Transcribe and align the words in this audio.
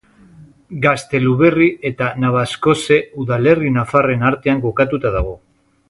Gazteluberri 0.85 1.67
eta 1.91 2.07
Nabaskoze 2.25 2.99
udalerri 3.25 3.75
nafarren 3.79 4.27
artean 4.33 4.65
kokatuta 4.69 5.15
dago. 5.21 5.37